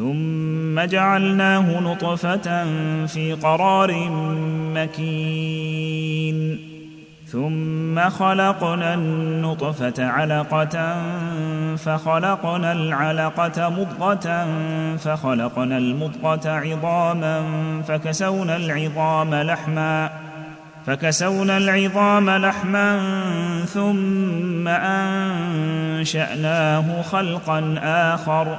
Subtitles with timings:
[0.00, 2.64] ثم جعلناه نطفة
[3.06, 4.08] في قرار
[4.74, 6.58] مكين.
[7.26, 11.02] ثم خلقنا النطفة علقة
[11.76, 14.46] فخلقنا العلقة مضغة
[14.96, 17.42] فخلقنا المضغة عظاما
[17.88, 20.10] فكسونا العظام لحما
[20.86, 23.00] فكسونا العظام لحما
[23.64, 24.68] ثم
[25.98, 28.58] أنشأناه خلقا آخر.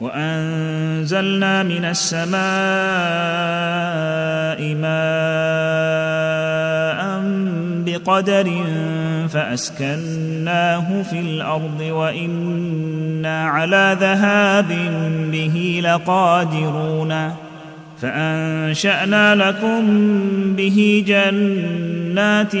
[0.00, 2.40] وأنزلنا من السماء
[4.74, 5.90] ماء
[7.86, 8.64] بقدر
[9.28, 14.68] فأسكناه في الأرض وإنا على ذهاب
[15.32, 17.34] به لقادرون
[18.00, 19.86] فأنشأنا لكم
[20.56, 22.54] به جنات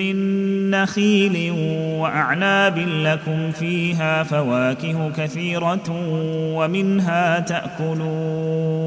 [0.00, 1.52] من نخيل
[2.00, 5.90] وأعناب لكم فيها فواكه كثيرة
[6.56, 8.80] ومنها تأكلون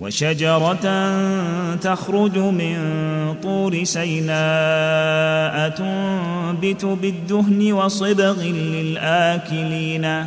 [0.00, 0.86] وشجرة
[1.74, 2.76] تخرج من
[3.42, 10.26] طور سيناء تنبت بالدهن وصبغ للآكلين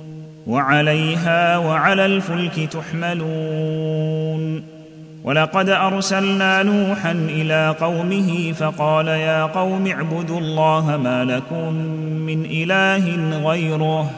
[0.47, 4.63] وعليها وعلى الفلك تحملون.
[5.23, 11.73] ولقد أرسلنا نوحا إلى قومه فقال يا قوم اعبدوا الله ما لكم
[12.25, 14.11] من إله غيره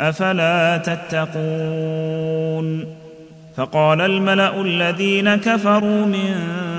[0.00, 1.34] أفلا تتقون.
[3.56, 6.34] فقال الملأ الذين كفروا من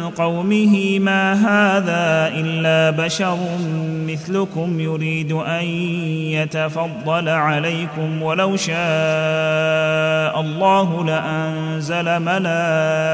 [0.10, 3.38] قومه ما هذا إلا بشر
[4.08, 5.66] مثلكم يريد أن
[6.34, 8.74] يتفضل عليكم ولو شاء
[10.42, 13.14] الله لأنزل ملائكة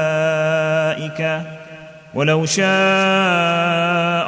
[2.14, 2.66] ولو شاء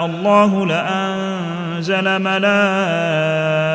[0.06, 3.72] الله لأنزل ملائكة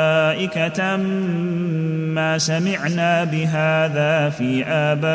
[2.16, 5.08] ما سمعنا بهذا في آبائنا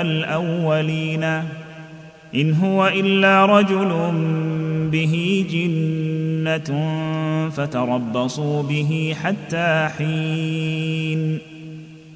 [0.00, 1.42] الأولين.
[2.34, 4.12] إن هو إلا رجل
[4.92, 6.78] به جنة
[7.50, 11.38] فتربصوا به حتى حين.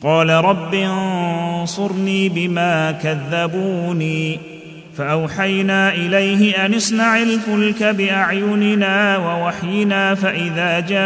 [0.02, 4.51] قال رب انصرني بما كذبوني.
[4.96, 11.02] فأوحينا إليه أن اصنع الفلك بأعيننا ووحينا فإذا جاء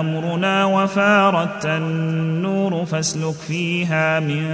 [0.00, 4.44] أمرنا وفارت النور فاسلك فيها من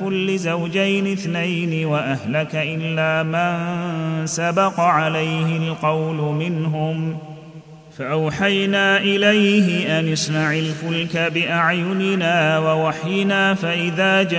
[0.00, 7.16] كل زوجين اثنين وأهلك إلا من سبق عليه القول منهم
[7.98, 14.36] فأوحينا إليه أن اصنع الفلك بأعيننا ووحينا فإذا جاء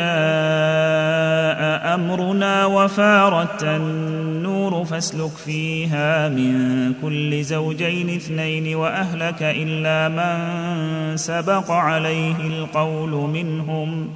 [1.95, 13.09] أمرنا وفارت النور فاسلك فيها من كل زوجين اثنين وأهلك إلا من سبق عليه القول
[13.09, 14.09] منهم.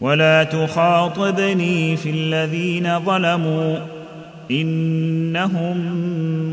[0.00, 3.76] ولا تخاطبني في الذين ظلموا
[4.50, 5.76] إنهم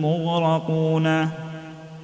[0.01, 1.29] مغرقون.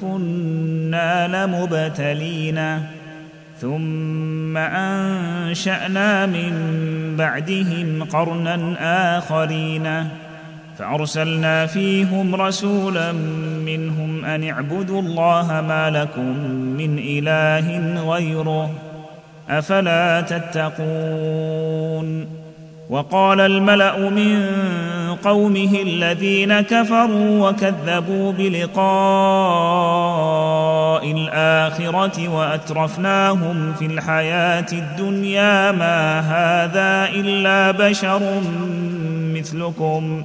[0.00, 2.60] كنا لمبتلين.
[3.60, 6.52] ثم أنشأنا من
[7.18, 8.76] بعدهم قرنا
[9.18, 10.08] آخرين.
[10.78, 13.12] فأرسلنا فيهم رسولا
[13.66, 18.70] منهم أن اعبدوا الله ما لكم من إله غيره.
[19.50, 22.26] أفلا تتقون؟
[22.90, 24.46] وقال الملأ من
[25.14, 28.82] قومه الذين كفروا وكذبوا بلقاء
[31.12, 35.72] الآخرة وأترفناهم في الحياة الدنيا.
[35.72, 38.22] ما هذا إلا بشر
[39.34, 40.24] مثلكم.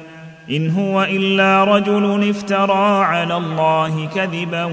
[0.49, 4.69] إن هو إلا رجل افترى على الله كذبا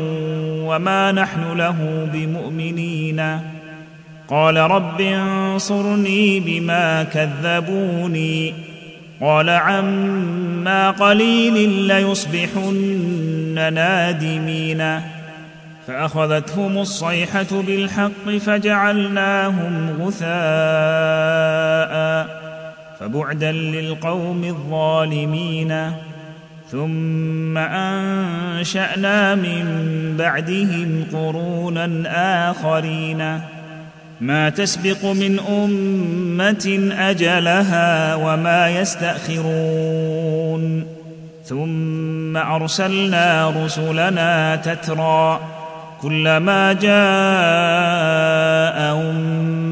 [0.66, 3.40] وما نحن له بمؤمنين.
[4.28, 8.54] قال رب انصرني بما كذبوني.
[9.20, 15.00] قال عما قليل ليصبحن نادمين.
[15.86, 20.28] فأخذتهم الصيحة بالحق فجعلناهم غثاء.
[23.00, 25.92] فبعدا للقوم الظالمين.
[26.70, 29.64] ثم أنشأنا من
[30.18, 31.86] بعدهم قرونا
[32.50, 33.40] آخرين.
[34.20, 40.62] ما تسبق من أمة أجلها وما يستأخرون.
[41.44, 45.40] ثم أرسلنا رسلنا تترى
[46.02, 46.88] كلما جاء
[48.94, 49.57] امه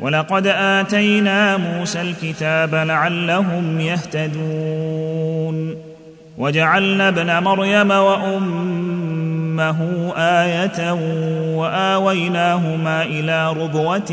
[0.00, 5.74] ولقد آتينا موسى الكتاب لعلهم يهتدون.
[6.38, 9.78] وجعلنا ابن مريم وأمه
[10.16, 10.92] آية
[11.56, 14.12] وآويناهما إلى ربوه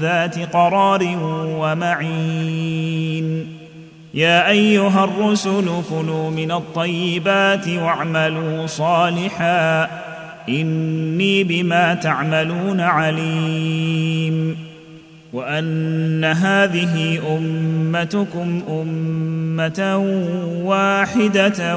[0.00, 1.16] ذات قرار
[1.58, 3.46] ومعين.
[4.14, 9.88] يا أيها الرسل كلوا من الطيبات واعملوا صالحا.
[10.48, 14.67] إني بما تعملون عليم.
[15.32, 19.96] وأن هذه أمتكم أمة
[20.64, 21.76] واحدة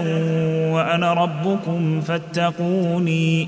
[0.72, 3.48] وأنا ربكم فاتقوني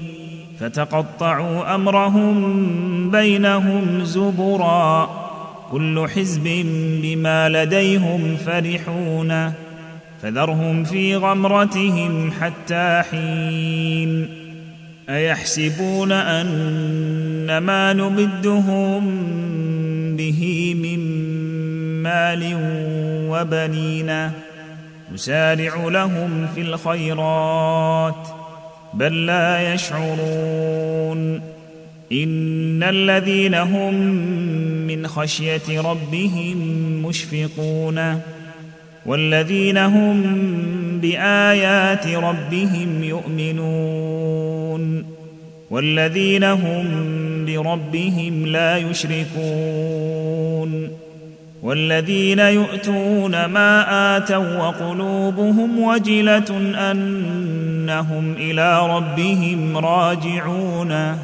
[0.59, 5.09] فتقطعوا أمرهم بينهم زبرا
[5.71, 6.65] كل حزب
[7.03, 9.53] بما لديهم فرحون
[10.21, 14.27] فذرهم في غمرتهم حتى حين
[15.09, 19.03] أيحسبون أن ما نمدهم
[20.17, 20.99] به من
[22.03, 22.57] مال
[23.29, 24.31] وبنين
[25.13, 28.27] نسارع لهم في الخيرات
[28.93, 31.53] بل لا يشعرون.
[32.13, 33.93] إن الذين هم
[34.87, 36.57] من خشية ربهم
[37.05, 38.19] مشفقون
[39.05, 40.23] والذين هم
[41.01, 45.05] بآيات ربهم يؤمنون
[45.69, 46.85] والذين هم
[47.45, 50.23] بربهم لا يشركون
[51.63, 61.17] والذين يؤتون ما آتوا وقلوبهم وجلة أنهم إلى ربهم راجعون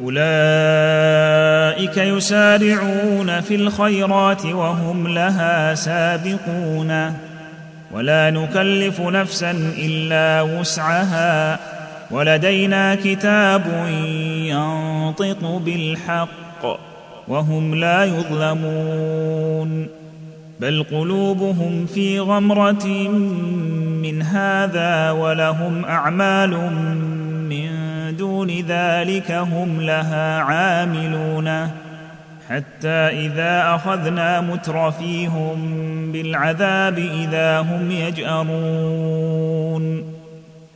[0.00, 7.14] أولئك يسارعون في الخيرات وهم لها سابقون
[7.92, 11.58] ولا نكلف نفسا إلا وسعها
[12.10, 13.62] ولدينا كتاب
[14.46, 16.80] ينطق بالحق
[17.28, 19.86] وهم لا يظلمون
[20.60, 22.86] بل قلوبهم في غمرة
[24.02, 26.50] من هذا ولهم أعمال
[27.50, 27.70] من
[28.16, 31.70] دون ذلك هم لها عاملون
[32.48, 35.58] حتى إذا أخذنا مترفيهم
[36.12, 39.40] بالعذاب إذا هم يجأرون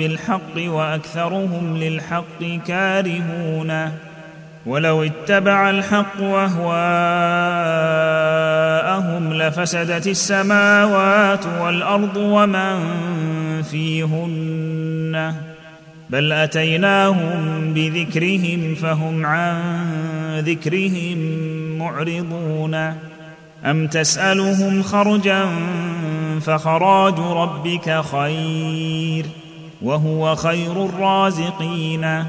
[0.00, 3.92] بالحق وأكثرهم للحق كارهون.
[4.66, 6.62] ولو اتبع الحق أهواءهم
[9.32, 12.78] لفسدت السماوات والأرض ومن
[13.62, 15.34] فيهن.
[16.10, 19.58] بل أتيناهم بذكرهم فهم عن
[20.38, 21.18] ذكرهم
[21.78, 22.74] معرضون.
[23.64, 25.46] أم تسألهم خرجا
[26.40, 29.24] فخراج ربك خير؟
[29.82, 32.24] وهو خير الرازقين.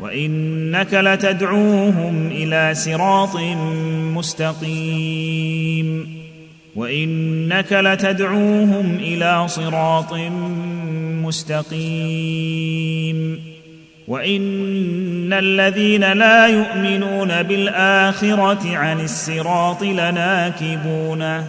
[0.00, 3.36] وإنك لتدعوهم إلى صراط
[4.16, 6.18] مستقيم.
[6.76, 10.14] وإنك لتدعوهم إلى صراط
[11.24, 11.78] مستقيم.
[14.08, 21.44] وإن الذين لا يؤمنون بالآخرة عن الصراط لناكبون.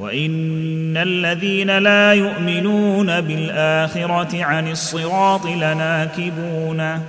[0.00, 7.00] وان الذين لا يؤمنون بالاخره عن الصراط لناكبون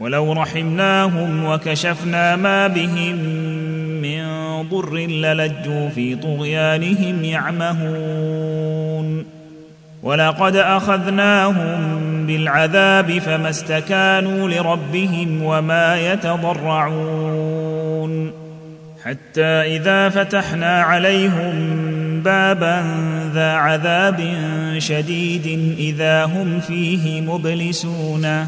[0.00, 3.16] ولو رحمناهم وكشفنا ما بهم
[4.02, 4.30] من
[4.68, 9.24] ضر للجوا في طغيانهم يعمهون
[10.02, 17.60] ولقد اخذناهم بالعذاب فما استكانوا لربهم وما يتضرعون
[19.04, 21.80] حتى اذا فتحنا عليهم
[22.22, 22.84] بابا
[23.34, 24.34] ذا عذاب
[24.78, 28.46] شديد إذا هم فيه مبلسون.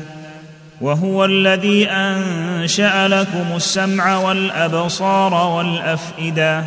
[0.80, 6.64] وهو الذي أنشأ لكم السمع والأبصار والأفئدة.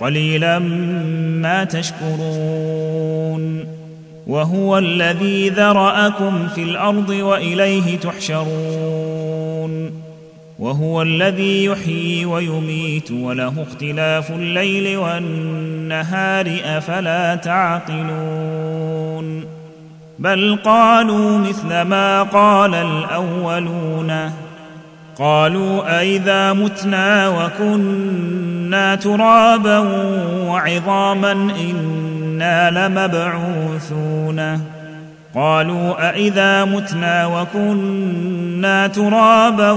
[0.00, 3.64] قليلا ما تشكرون.
[4.26, 9.90] وهو الذي ذرأكم في الأرض وإليه تحشرون.
[10.58, 15.79] وهو الذي يحيي ويميت وله اختلاف الليل والنهار.
[15.92, 18.80] أفلا تعقلون
[20.18, 24.32] بل قالوا مثل ما قال الأولون
[25.18, 29.78] قالوا أإذا متنا وكنا ترابا
[30.46, 34.60] وعظاما إنا لمبعوثون
[35.34, 39.70] قالوا أإذا متنا وكنا ترابا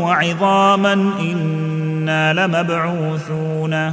[0.00, 3.92] وعظاما إنا لمبعوثون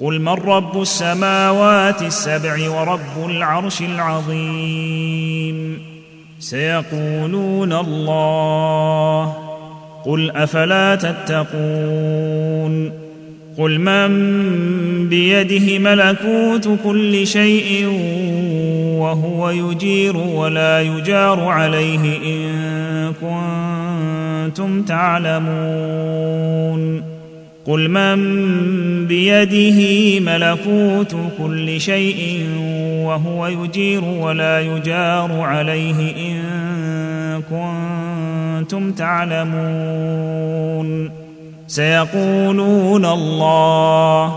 [0.00, 5.78] قل من رب السماوات السبع ورب العرش العظيم
[6.38, 9.34] سيقولون الله
[10.04, 12.92] قل أفلا تتقون
[13.58, 14.08] قل من
[15.08, 17.86] بيده ملكوت كل شيء
[18.98, 26.36] وهو يجير ولا يجار عليه إن كنتم تعلمون
[27.66, 28.16] قل من
[29.06, 32.46] بيده ملكوت كل شيء
[33.04, 36.42] وهو يجير ولا يجار عليه إن
[37.50, 40.46] كنتم تعلمون.
[41.66, 44.34] سيقولون الله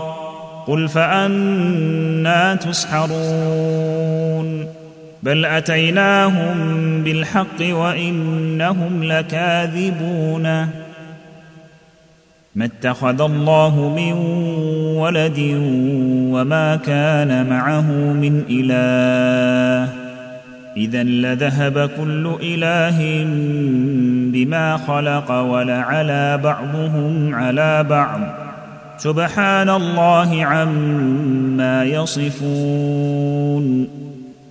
[0.66, 4.00] قل فأنا تسحرون.
[5.22, 6.54] بل أتيناهم
[7.02, 10.79] بالحق وإنهم لكاذبون.
[12.60, 14.12] ما اتخذ الله من
[14.96, 15.38] ولد
[16.32, 19.92] وما كان معه من إله.
[20.76, 23.24] اذا لذهب كل إله
[24.32, 28.20] بما خلق ولعلى بعضهم على بعض.
[28.98, 33.88] سبحان الله عما يصفون.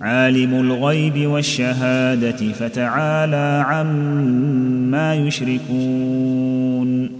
[0.00, 7.19] عالم الغيب والشهادة فتعالى عما يشركون.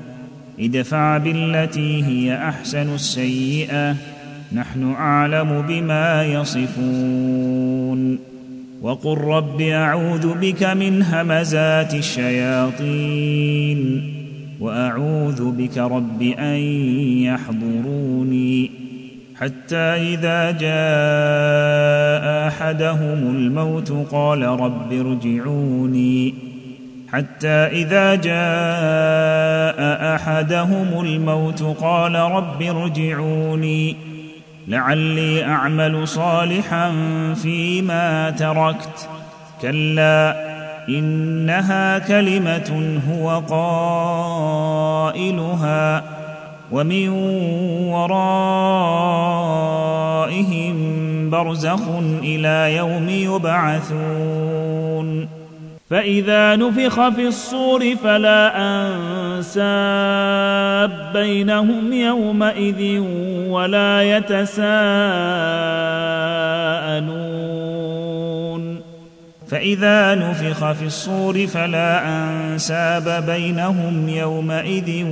[0.59, 3.95] ادفع بالتي هي أحسن السيئة.
[4.53, 8.19] نحن أعلم بما يصفون.
[8.81, 14.03] وقل رب أعوذ بك من همزات الشياطين.
[14.59, 16.59] وأعوذ بك رب أن
[17.23, 18.71] يحضروني.
[19.35, 26.50] حتى إذا جاء أحدهم الموت قال رب ارجعوني.
[27.13, 29.81] حتى إذا جاء
[30.15, 33.95] أحدهم الموت قال رب ارجعوني
[34.67, 36.93] لعلي أعمل صالحا
[37.33, 39.09] فيما تركت.
[39.61, 40.35] كلا
[40.89, 43.41] إنها كلمة هو
[45.09, 46.03] قائلها
[46.71, 47.09] ومن
[47.89, 48.49] ورائهم
[51.29, 51.81] برزخ
[52.23, 54.61] إلى يوم يبعثون.
[55.91, 59.71] فإذا نفخ في الصور فلا أنساب
[61.13, 62.99] بينهم يومئذ
[63.49, 64.61] ولا يتساءلون.
[69.47, 75.05] فإذا نفخ في الصور فلا أنساب بينهم يومئذ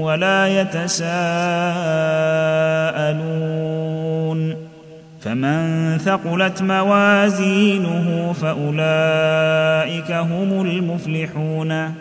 [0.00, 1.00] ولا يتساءلون.
[5.20, 11.94] فمن ثقلت موازينه فأولئك هم المفلحون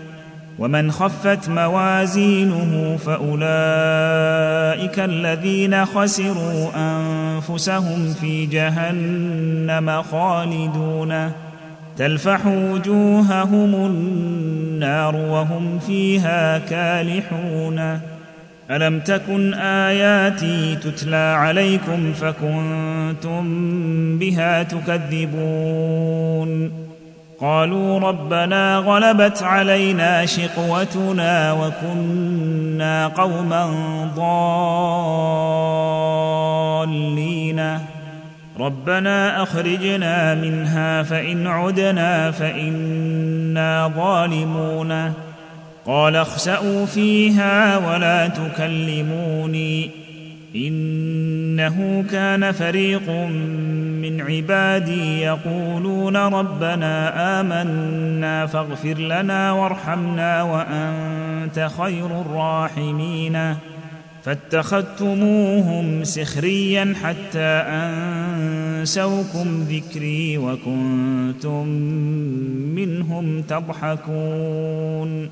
[0.60, 3.40] ومن خفت موازينه فأولئك
[5.00, 11.32] الذين خسروا أنفسهم في جهنم خالدون
[11.98, 18.00] تلفح وجوههم النار وهم فيها كالحون
[18.72, 23.44] ألم تكن آياتي تتلى عليكم فكنتم
[24.20, 26.72] بها تكذبون؟
[27.42, 33.66] قالوا ربنا غلبت علينا شقوتنا وكنا قوما
[36.86, 37.80] ضالين.
[38.60, 45.14] ربنا أخرجنا منها فإن عدنا فإنا ظالمون.
[45.90, 49.90] قال اخسأوا فيها ولا تكلموني.
[50.56, 53.10] إنه كان فريق
[54.02, 63.56] من عبادي يقولون ربنا آمنا فاغفر لنا وارحمنا وأنت خير الراحمين.
[64.24, 71.68] فاتخذتموهم سخريا حتى أنسوكم ذكري وكنتم
[72.76, 75.30] منهم تضحكون.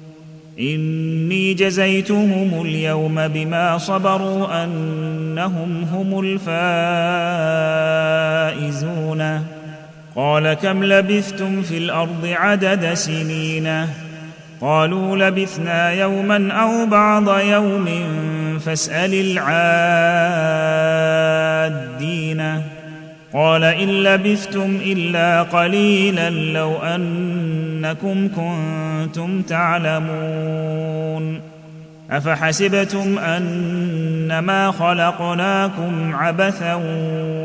[0.59, 6.19] إني جزيتهم اليوم بما صبروا أنهم هم
[8.59, 9.43] الفائزون.
[10.15, 13.87] قال كم لبثتم في الأرض عدد سنين؟
[14.61, 17.87] قالوا لبثنا يوما أو بعض يوم
[18.65, 19.13] فاسأل
[21.87, 22.61] العادين.
[23.33, 31.41] قال إن لبثتم إلا قليلا لو أنكم كنتم تعلمون.
[32.11, 36.73] أفحسبتم أنما خلقناكم عبثا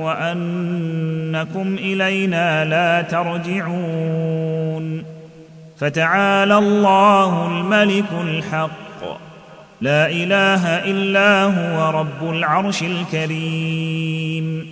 [0.02, 5.04] وأنكم إلينا لا ترجعون.
[5.78, 8.70] فتعالى الله الملك الحق.
[9.80, 14.71] لا إله إلا هو رب العرش الكريم.